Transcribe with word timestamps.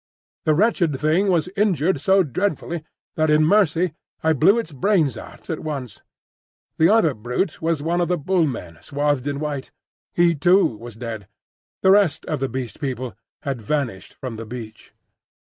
The 0.45 0.55
wretched 0.55 0.99
thing 0.99 1.27
was 1.27 1.47
injured 1.55 2.01
so 2.01 2.23
dreadfully 2.23 2.83
that 3.13 3.29
in 3.29 3.45
mercy 3.45 3.93
I 4.23 4.33
blew 4.33 4.57
its 4.57 4.71
brains 4.71 5.15
out 5.15 5.47
at 5.47 5.59
once. 5.59 6.01
The 6.79 6.89
other 6.89 7.13
brute 7.13 7.61
was 7.61 7.83
one 7.83 8.01
of 8.01 8.07
the 8.07 8.17
Bull 8.17 8.47
men 8.47 8.79
swathed 8.81 9.27
in 9.27 9.39
white. 9.39 9.69
He 10.11 10.33
too 10.33 10.65
was 10.65 10.95
dead. 10.95 11.27
The 11.83 11.91
rest 11.91 12.25
of 12.25 12.39
the 12.39 12.49
Beast 12.49 12.81
People 12.81 13.13
had 13.43 13.61
vanished 13.61 14.15
from 14.15 14.37
the 14.37 14.45
beach. 14.47 14.91